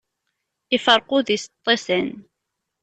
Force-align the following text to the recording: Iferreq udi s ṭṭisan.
Iferreq 0.75 1.09
udi 1.17 1.37
s 1.43 1.45
ṭṭisan. 1.53 2.07